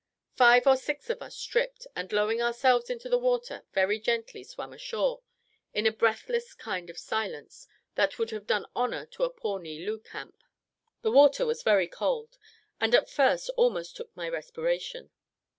[0.35, 4.73] Five or six of us stripped, and lowering ourselves into the water, very gently swam
[4.73, 5.21] ashore,
[5.75, 10.07] in a breathless kind of silence, that would have done honour to a Pawnee Loup
[10.11, 10.33] Indian.
[11.03, 12.39] The water was very cold,
[12.79, 15.11] and at first almost took away my respiration.